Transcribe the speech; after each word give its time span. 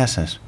Γεια 0.00 0.08
σας. 0.08 0.40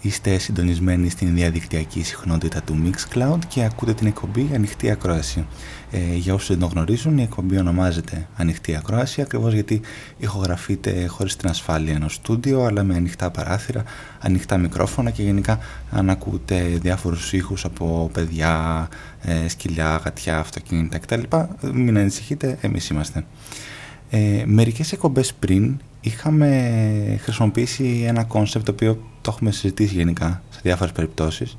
Είστε 0.00 0.38
συντονισμένοι 0.38 1.10
στην 1.10 1.34
διαδικτυακή 1.34 2.02
συχνότητα 2.02 2.62
του 2.62 2.82
Mixcloud 2.84 3.38
και 3.48 3.64
ακούτε 3.64 3.94
την 3.94 4.06
εκπομπή 4.06 4.50
Ανοιχτή 4.54 4.90
Ακρόαση. 4.90 5.46
Ε, 5.90 6.14
για 6.14 6.34
όσους 6.34 6.48
δεν 6.48 6.58
το 6.58 6.66
γνωρίζουν, 6.66 7.18
η 7.18 7.22
εκπομπή 7.22 7.58
ονομάζεται 7.58 8.26
Ανοιχτή 8.36 8.76
Ακρόαση 8.76 9.20
ακριβώς 9.20 9.52
γιατί 9.52 9.80
ηχογραφείται 10.18 11.06
χωρίς 11.06 11.36
την 11.36 11.48
ασφάλεια 11.48 11.94
ενός 11.94 12.14
στούντιο, 12.14 12.64
αλλά 12.64 12.82
με 12.82 12.94
ανοιχτά 12.94 13.30
παράθυρα, 13.30 13.82
ανοιχτά 14.20 14.58
μικρόφωνα 14.58 15.10
και 15.10 15.22
γενικά 15.22 15.58
αν 15.90 16.10
ακούτε 16.10 16.60
διάφορους 16.60 17.32
ήχους 17.32 17.64
από 17.64 18.10
παιδιά, 18.12 18.88
ε, 19.22 19.48
σκυλιά, 19.48 20.00
γατιά, 20.04 20.38
αυτοκίνητα 20.38 20.98
κτλ. 20.98 21.22
Μην 21.72 21.98
ανησυχείτε, 21.98 22.58
εμείς 22.60 22.88
είμαστε. 22.88 23.24
Ε, 24.10 24.42
μερικές 24.46 24.92
εκπομπές 24.92 25.34
πριν 25.34 25.80
είχαμε 26.00 27.18
χρησιμοποιήσει 27.22 28.04
ένα 28.06 28.24
concept 28.24 28.64
το 28.64 28.72
οποίο 28.72 28.94
το 29.20 29.30
έχουμε 29.34 29.50
συζητήσει 29.50 29.94
γενικά 29.94 30.42
σε 30.50 30.60
διάφορες 30.62 30.92
περιπτώσεις. 30.92 31.56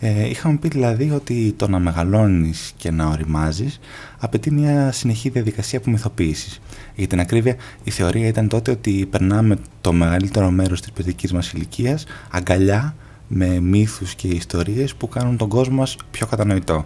Ε, 0.00 0.28
είχαμε 0.28 0.56
πει 0.56 0.68
δηλαδή 0.68 1.10
ότι 1.10 1.54
το 1.56 1.68
να 1.68 1.78
μεγαλώνεις 1.78 2.72
και 2.76 2.90
να 2.90 3.06
οριμάζεις 3.06 3.80
απαιτεί 4.18 4.50
μια 4.50 4.92
συνεχή 4.92 5.28
διαδικασία 5.28 5.78
απομυθοποίησης. 5.78 6.60
Για 6.94 7.06
την 7.06 7.20
ακρίβεια, 7.20 7.56
η 7.84 7.90
θεωρία 7.90 8.26
ήταν 8.26 8.48
τότε 8.48 8.70
ότι 8.70 9.06
περνάμε 9.10 9.56
το 9.80 9.92
μεγαλύτερο 9.92 10.50
μέρος 10.50 10.80
της 10.80 10.92
παιδικής 10.92 11.32
μας 11.32 11.52
ηλικίας 11.52 12.04
αγκαλιά 12.30 12.94
με 13.32 13.60
μύθους 13.60 14.14
και 14.14 14.28
ιστορίες 14.28 14.94
που 14.94 15.08
κάνουν 15.08 15.36
τον 15.36 15.48
κόσμο 15.48 15.76
μας 15.76 15.96
πιο 16.10 16.26
κατανοητό. 16.26 16.84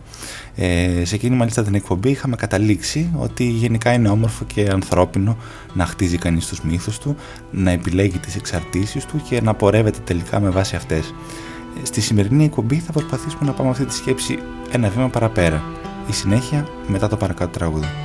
Ε, 0.54 1.04
σε 1.04 1.14
εκείνη 1.14 1.36
μάλιστα 1.36 1.62
την 1.62 1.74
εκπομπή 1.74 2.10
είχαμε 2.10 2.36
καταλήξει 2.36 3.10
ότι 3.16 3.44
γενικά 3.44 3.92
είναι 3.92 4.08
όμορφο 4.08 4.44
και 4.44 4.68
ανθρώπινο 4.70 5.36
να 5.74 5.86
χτίζει 5.86 6.18
κανείς 6.18 6.46
τους 6.46 6.60
μύθους 6.60 6.98
του, 6.98 7.16
να 7.50 7.70
επιλέγει 7.70 8.18
τις 8.18 8.36
εξαρτήσεις 8.36 9.04
του 9.04 9.22
και 9.28 9.40
να 9.40 9.54
πορεύεται 9.54 9.98
τελικά 10.04 10.40
με 10.40 10.48
βάση 10.48 10.76
αυτές. 10.76 11.14
Ε, 11.82 11.84
στη 11.84 12.00
σημερινή 12.00 12.44
εκπομπή 12.44 12.76
θα 12.76 12.92
προσπαθήσουμε 12.92 13.44
να 13.44 13.52
πάμε 13.52 13.70
αυτή 13.70 13.84
τη 13.84 13.94
σκέψη 13.94 14.38
ένα 14.72 14.88
βήμα 14.88 15.08
παραπέρα. 15.08 15.62
Η 16.08 16.12
συνέχεια 16.12 16.66
μετά 16.86 17.08
το 17.08 17.16
παρακάτω 17.16 17.58
τραγούδι. 17.58 18.03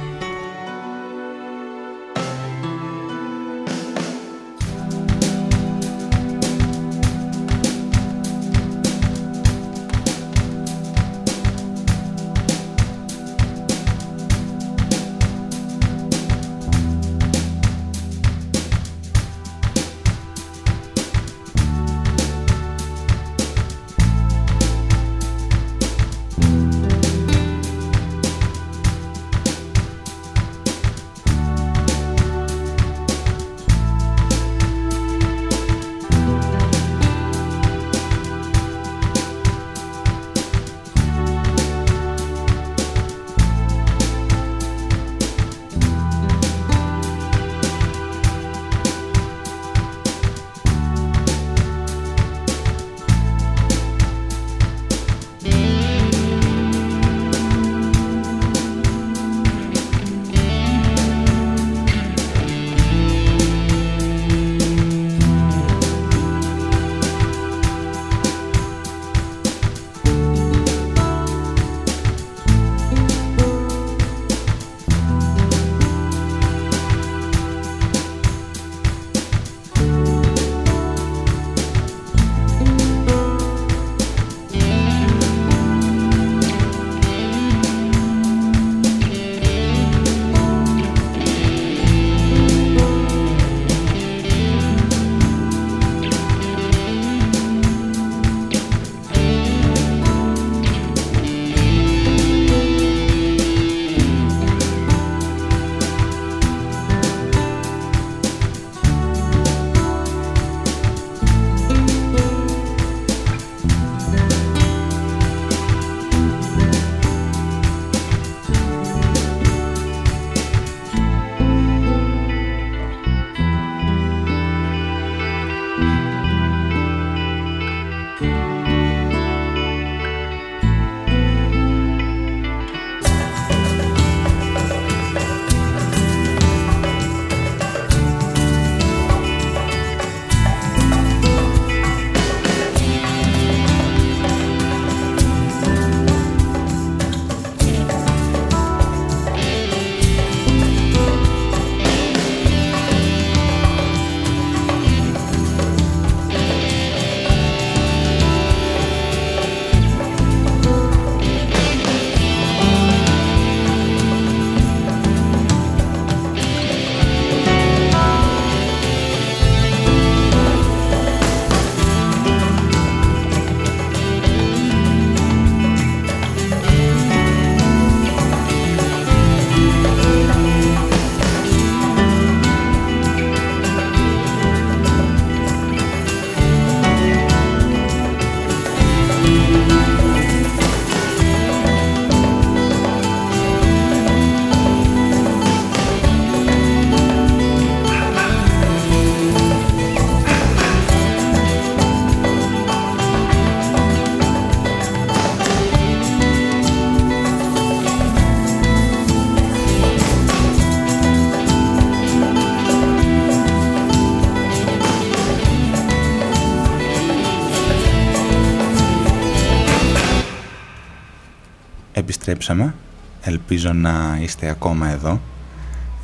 Επιστρέψαμε. 222.10 222.74
Ελπίζω 223.22 223.74
να 223.74 224.20
είστε 224.22 224.50
ακόμα 224.50 224.90
εδώ. 224.90 225.22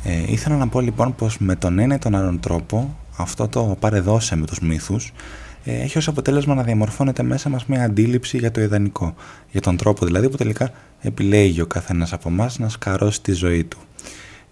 Ε, 0.04 0.32
ήθελα 0.32 0.56
να 0.56 0.68
πω 0.68 0.80
λοιπόν 0.80 1.14
πως 1.14 1.38
με 1.38 1.56
τον 1.56 1.78
ένα 1.78 1.94
ή 1.94 1.98
τον 1.98 2.14
άλλον 2.14 2.40
τρόπο 2.40 2.96
αυτό 3.16 3.48
το 3.48 3.76
παρεδώσε 3.80 4.36
με 4.36 4.46
τους 4.46 4.60
μύθους 4.60 5.12
ε, 5.64 5.72
έχει 5.72 5.98
ως 5.98 6.08
αποτέλεσμα 6.08 6.54
να 6.54 6.62
διαμορφώνεται 6.62 7.22
μέσα 7.22 7.48
μας 7.48 7.66
μια 7.66 7.84
αντίληψη 7.84 8.38
για 8.38 8.50
το 8.50 8.60
ιδανικό. 8.60 9.14
Για 9.50 9.60
τον 9.60 9.76
τρόπο 9.76 10.06
δηλαδή 10.06 10.28
που 10.28 10.36
τελικά 10.36 10.70
επιλέγει 11.00 11.60
ο 11.60 11.66
καθένας 11.66 12.12
από 12.12 12.28
εμάς 12.28 12.58
να 12.58 12.68
σκαρώσει 12.68 13.22
τη 13.22 13.32
ζωή 13.32 13.64
του. 13.64 13.78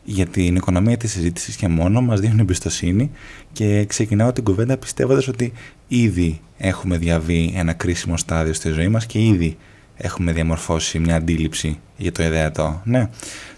Για 0.04 0.26
την 0.26 0.56
οικονομία 0.56 0.96
της 0.96 1.10
συζήτησης 1.10 1.56
και 1.56 1.68
μόνο 1.68 2.00
μας 2.00 2.20
δίνουν 2.20 2.38
εμπιστοσύνη 2.38 3.10
και 3.52 3.84
ξεκινάω 3.84 4.32
την 4.32 4.44
κουβέντα 4.44 4.76
πιστεύοντας 4.76 5.28
ότι 5.28 5.52
ήδη 5.88 6.40
έχουμε 6.58 6.98
διαβεί 6.98 7.52
ένα 7.56 7.72
κρίσιμο 7.72 8.16
στάδιο 8.16 8.52
στη 8.52 8.70
ζωή 8.70 8.88
μας 8.88 9.06
και 9.06 9.18
ήδη 9.18 9.56
έχουμε 9.96 10.32
διαμορφώσει 10.32 10.98
μια 10.98 11.16
αντίληψη 11.16 11.80
για 11.96 12.12
το 12.12 12.22
ιδεατό. 12.22 12.80
Ναι. 12.84 13.08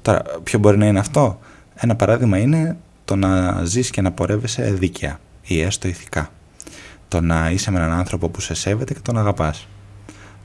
Τώρα, 0.03 0.23
ποιο 0.43 0.59
μπορεί 0.59 0.79
να 0.79 0.87
είναι 0.87 0.99
αυτό; 0.99 1.39
Ένα 1.75 1.97
παράδειγμα 1.97 2.39
είναι 2.39 2.77
το 3.05 3.17
να 3.17 3.65
ζεις 3.65 3.91
και 3.91 4.01
να 4.01 4.13
πορεύεσαι 4.13 4.63
δίκαια 4.73 5.19
ή 5.43 5.61
έστω 5.61 5.89
ηθικά. 5.89 6.31
Το 7.09 7.21
να 7.21 7.51
είσαι 7.51 7.71
με 7.71 7.79
έναν 7.79 7.93
άνθρωπο 7.93 8.29
που 8.29 8.41
σε 8.41 8.55
σέβεται 8.55 8.95
και 8.95 9.01
τον 9.01 9.19
αγαπάς. 9.19 9.69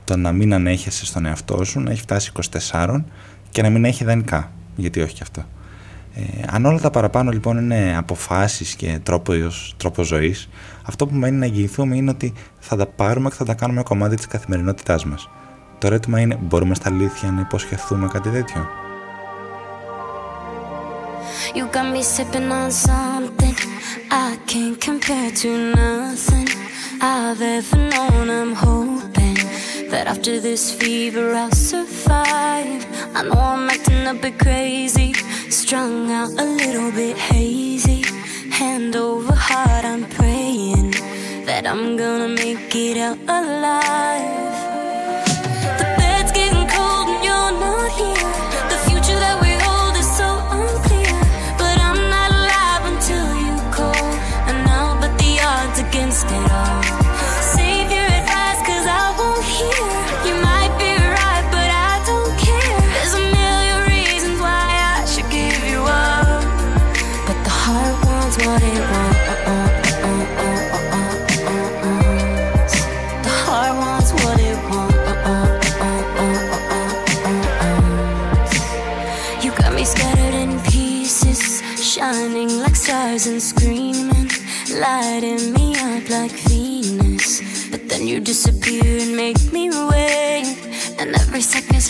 Το 0.04 0.16
να 0.16 0.32
μην 0.32 0.54
ανέχεσαι 0.54 1.06
στον 1.06 1.26
εαυτό 1.26 1.64
σου, 1.64 1.80
να 1.80 1.90
έχει 1.90 2.00
φτάσει 2.00 2.32
24 2.70 3.04
και 3.50 3.62
να 3.62 3.70
μην 3.70 3.84
έχει 3.84 4.02
ιδανικά. 4.02 4.50
Γιατί 4.76 5.00
όχι 5.00 5.14
και 5.14 5.22
αυτό. 5.22 5.44
Ε, 6.14 6.22
αν 6.50 6.64
όλα 6.64 6.80
τα 6.80 6.90
παραπάνω 6.90 7.30
λοιπόν 7.30 7.58
είναι 7.58 7.96
αποφάσεις 7.96 8.74
και 8.74 9.00
τρόπος, 9.02 9.74
τρόπος 9.76 10.06
ζωής, 10.06 10.48
αυτό 10.82 11.06
που 11.06 11.14
μένει 11.14 11.36
να 11.36 11.44
εγγυηθούμε 11.44 11.96
είναι 11.96 12.10
ότι 12.10 12.32
θα 12.58 12.76
τα 12.76 12.86
πάρουμε 12.86 13.28
και 13.28 13.34
θα 13.34 13.44
τα 13.44 13.54
κάνουμε 13.54 13.82
κομμάτι 13.82 14.16
της 14.16 14.26
καθημερινότητάς 14.26 15.04
μας. 15.04 15.28
Το 15.82 15.88
ερώτημα 15.88 16.20
είναι, 16.20 16.38
μπορούμε 16.40 16.74
στα 16.74 16.88
αλήθεια 16.88 17.30
να 17.30 17.40
υποσχεθούμε 17.40 18.08
κάτι 18.12 18.30
τέτοιο. 18.30 18.68
You 21.54 21.64
got 21.74 21.86
me 21.94 22.02
sipping 22.14 22.50
on 22.60 22.70
something 22.86 23.56
I 24.26 24.30
can't 24.50 24.78
compare 24.88 25.30
to 25.42 25.50
nothing 25.80 26.48
I've 27.12 27.42
ever 27.56 27.80
known. 27.92 28.26
I'm 28.40 28.54
hoping 28.66 29.38
that 29.90 30.04
after 30.12 30.34
this 30.46 30.64
fever 30.78 31.26
I'll 31.42 31.56
survive. 31.70 32.82
I 33.18 33.20
know 33.26 33.42
I'm 33.54 33.72
acting 33.74 34.04
a 34.12 34.14
bit 34.22 34.36
crazy, 34.44 35.10
strung 35.60 35.96
out 36.18 36.32
a 36.44 36.46
little 36.60 36.90
bit 37.00 37.16
hazy. 37.30 38.00
Hand 38.60 38.92
over 39.06 39.34
heart, 39.48 39.84
I'm 39.92 40.04
praying 40.18 40.90
that 41.48 41.62
I'm 41.72 41.84
gonna 42.02 42.30
make 42.42 42.72
it 42.86 42.96
out 43.06 43.20
alive. 43.38 44.51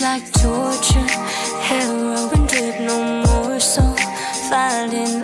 Like 0.03 0.29
torture, 0.33 1.07
heroin 1.63 2.45
drip, 2.47 2.77
no 2.81 3.23
more 3.23 3.57
so. 3.57 3.81
Finding 4.49 5.22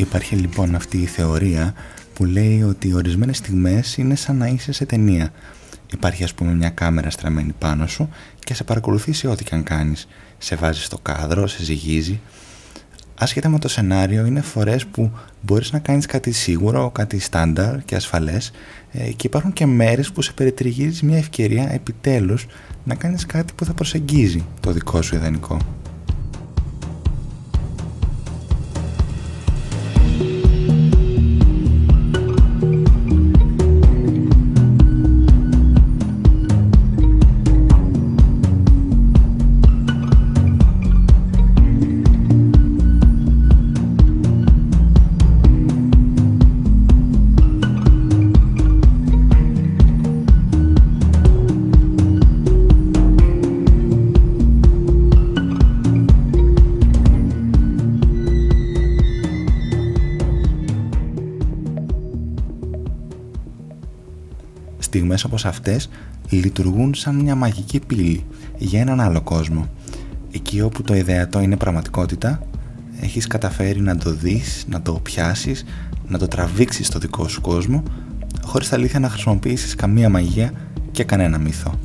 Υπάρχει 0.00 0.36
λοιπόν 0.36 0.74
αυτή 0.74 0.98
η 0.98 1.06
θεωρία 1.06 1.74
που 2.14 2.24
λέει 2.24 2.62
ότι 2.62 2.94
ορισμένες 2.94 3.36
στιγμές 3.36 3.96
είναι 3.96 4.14
σαν 4.14 4.36
να 4.36 4.46
είσαι 4.46 4.72
σε 4.72 4.86
ταινία. 4.86 5.32
Υπάρχει 5.92 6.24
ας 6.24 6.34
πούμε 6.34 6.52
μια 6.54 6.70
κάμερα 6.70 7.10
στραμμένη 7.10 7.52
πάνω 7.58 7.86
σου 7.86 8.08
και 8.38 8.54
σε 8.54 8.64
παρακολουθείς 8.64 9.18
σε 9.18 9.28
ό,τι 9.28 9.44
και 9.44 9.54
αν 9.54 9.62
κάνεις. 9.62 10.08
Σε 10.38 10.56
βάζεις 10.56 10.84
στο 10.84 10.98
κάδρο, 11.02 11.46
σε 11.46 11.62
ζυγίζει. 11.62 12.20
Άσχετα 13.14 13.48
με 13.48 13.58
το 13.58 13.68
σενάριο, 13.68 14.26
είναι 14.26 14.40
φορές 14.40 14.86
που 14.86 15.10
μπορείς 15.40 15.72
να 15.72 15.78
κάνεις 15.78 16.06
κάτι 16.06 16.32
σίγουρο, 16.32 16.90
κάτι 16.90 17.18
στάνταρ 17.18 17.84
και 17.84 17.96
ασφαλές 17.96 18.50
ε, 18.92 19.10
και 19.10 19.26
υπάρχουν 19.26 19.52
και 19.52 19.66
μέρες 19.66 20.12
που 20.12 20.22
σε 20.22 20.32
περιτριγίζει 20.32 21.04
μια 21.04 21.18
ευκαιρία 21.18 21.72
επιτέλους 21.72 22.46
να 22.84 22.94
κάνεις 22.94 23.26
κάτι 23.26 23.52
που 23.56 23.64
θα 23.64 23.72
προσεγγίζει 23.72 24.44
το 24.60 24.72
δικό 24.72 25.02
σου 25.02 25.14
ιδανικό. 25.14 25.58
Όπως 65.30 65.44
αυτές 65.44 65.88
λειτουργούν 66.28 66.94
σαν 66.94 67.14
μια 67.14 67.34
μαγική 67.34 67.80
πύλη 67.86 68.24
για 68.58 68.80
έναν 68.80 69.00
άλλο 69.00 69.20
κόσμο. 69.20 69.68
Εκεί 70.32 70.60
όπου 70.60 70.82
το 70.82 70.94
ιδεατό 70.94 71.40
είναι 71.40 71.56
πραγματικότητα, 71.56 72.42
έχεις 73.00 73.26
καταφέρει 73.26 73.80
να 73.80 73.96
το 73.96 74.10
δεις, 74.14 74.64
να 74.68 74.82
το 74.82 74.92
πιάσεις, 74.92 75.64
να 76.08 76.18
το 76.18 76.26
τραβήξεις 76.26 76.86
στο 76.86 76.98
δικό 76.98 77.28
σου 77.28 77.40
κόσμο, 77.40 77.82
χωρίς 78.42 78.68
τα 78.68 78.76
αλήθεια 78.76 78.98
να 78.98 79.08
χρησιμοποιήσεις 79.08 79.74
καμία 79.74 80.08
μαγεία 80.08 80.52
και 80.90 81.04
κανένα 81.04 81.38
μύθο. 81.38 81.78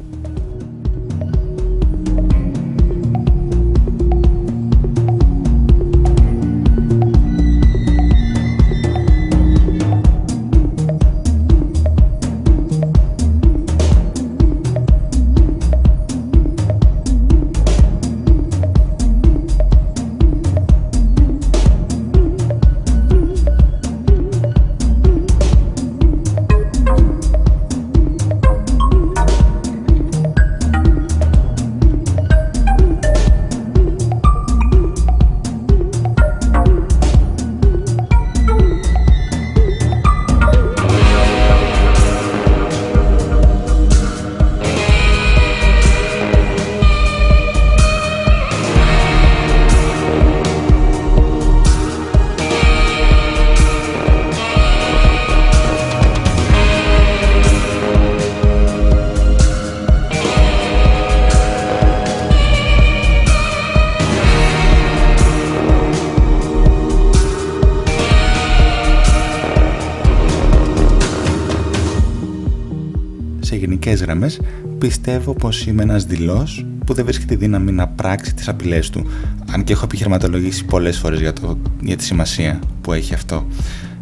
Πιστεύω 74.77 75.33
πως 75.33 75.65
είμαι 75.65 75.83
ένας 75.83 76.05
δηλός 76.05 76.65
που 76.85 76.93
δεν 76.93 77.05
βρίσκει 77.05 77.25
τη 77.25 77.35
δύναμη 77.35 77.71
να 77.71 77.87
πράξει 77.87 78.33
τις 78.33 78.47
απειλές 78.47 78.89
του. 78.89 79.05
Αν 79.51 79.63
και 79.63 79.73
έχω 79.73 79.85
επιχειρηματολογήσει 79.85 80.65
πολλές 80.65 80.97
φορές 80.97 81.19
για, 81.19 81.33
το, 81.33 81.57
για 81.81 81.95
τη 81.95 82.03
σημασία 82.03 82.59
που 82.81 82.93
έχει 82.93 83.13
αυτό. 83.13 83.45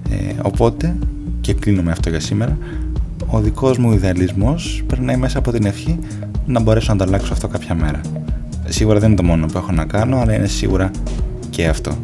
Ε, 0.10 0.34
οπότε, 0.42 0.96
και 1.42 1.54
κλείνω 1.54 1.82
με 1.82 1.92
αυτό 1.92 2.10
για 2.10 2.20
σήμερα, 2.20 2.58
ο 3.28 3.40
δικός 3.40 3.78
μου 3.78 3.92
ιδεαλισμός 3.92 4.84
περνάει 4.88 5.18
μέσα 5.18 5.38
από 5.38 5.52
την 5.52 5.66
ευχή 5.66 6.00
να 6.46 6.60
μπορέσω 6.60 6.91
να 6.91 6.98
το 6.98 7.04
αλλάξω 7.04 7.34
αυτό 7.34 7.48
κάποια 7.48 7.76
μέρα. 7.76 8.02
Σίγουρα 8.65 9.00
δεν 9.00 9.08
είναι 9.08 9.17
το 9.17 9.24
μόνο 9.24 9.46
που 9.46 9.58
έχω 9.58 9.72
να 9.72 9.86
κάνω, 9.86 10.17
αλλά 10.17 10.36
είναι 10.36 10.48
σίγουρα 10.48 10.91
και 11.50 11.67
αυτό. 11.67 11.98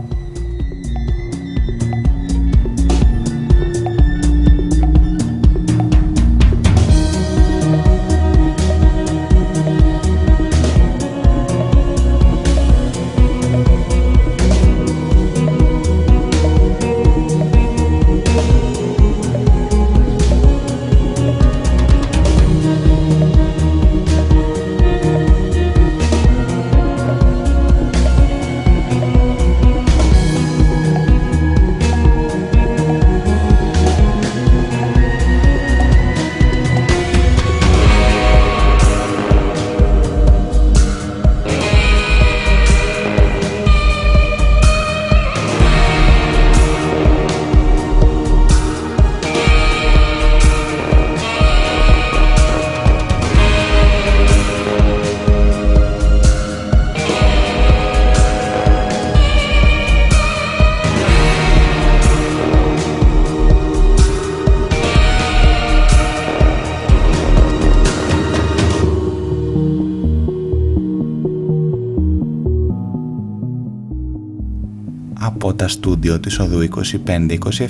Στούντιο 76.00 76.20
της 76.20 76.40
οδού 76.40 76.68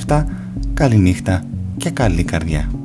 25-27, 0.07 0.23
καλή 0.73 0.97
νύχτα 0.97 1.43
και 1.77 1.89
καλή 1.89 2.23
καρδιά. 2.23 2.78